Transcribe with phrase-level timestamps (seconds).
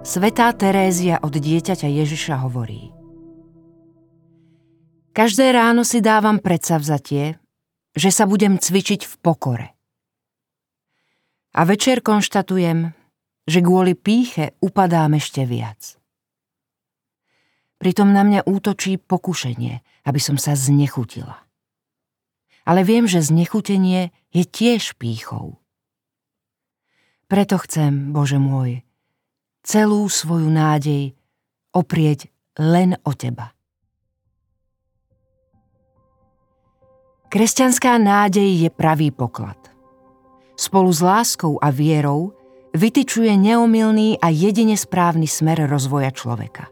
[0.00, 2.88] Svetá Terézia od dieťaťa Ježiša hovorí
[5.12, 7.36] Každé ráno si dávam predsavzatie,
[7.92, 9.68] že sa budem cvičiť v pokore.
[11.52, 12.96] A večer konštatujem,
[13.44, 16.00] že kvôli píche upadám ešte viac.
[17.76, 21.44] Pritom na mňa útočí pokušenie, aby som sa znechutila.
[22.64, 25.60] Ale viem, že znechutenie je tiež pýchou.
[27.28, 28.80] Preto chcem, Bože môj,
[29.60, 31.12] celú svoju nádej
[31.70, 32.28] oprieť
[32.58, 33.52] len o Teba.
[37.30, 39.56] Kresťanská nádej je pravý poklad.
[40.58, 42.34] Spolu s láskou a vierou
[42.74, 46.66] vytyčuje neomilný a jedine správny smer rozvoja človeka.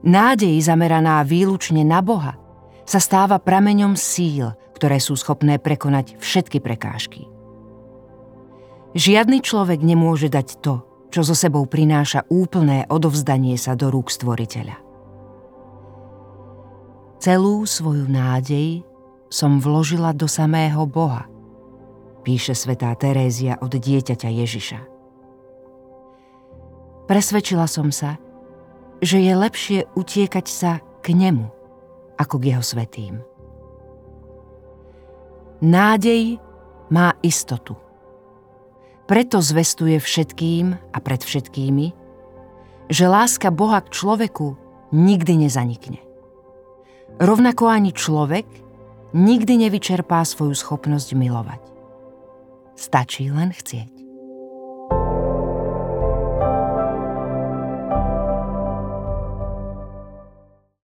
[0.00, 2.40] Nádej zameraná výlučne na Boha
[2.88, 7.28] sa stáva prameňom síl, ktoré sú schopné prekonať všetky prekážky.
[8.96, 14.76] Žiadny človek nemôže dať to, čo so sebou prináša úplné odovzdanie sa do rúk stvoriteľa.
[17.18, 18.84] Celú svoju nádej
[19.28, 21.26] som vložila do samého Boha,
[22.22, 24.80] píše svätá Terézia od dieťaťa Ježiša.
[27.08, 28.20] Presvedčila som sa,
[29.00, 31.48] že je lepšie utiekať sa k nemu,
[32.20, 33.14] ako k jeho svetým.
[35.64, 36.38] Nádej
[36.92, 37.74] má istotu–
[39.08, 41.96] preto zvestuje všetkým a pred všetkými,
[42.92, 44.54] že láska Boha k človeku
[44.92, 46.04] nikdy nezanikne.
[47.18, 48.46] Rovnako ani človek
[49.16, 51.62] nikdy nevyčerpá svoju schopnosť milovať.
[52.78, 53.97] Stačí len chcieť.